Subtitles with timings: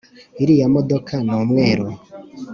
[0.43, 1.87] iriya modoka ni umweru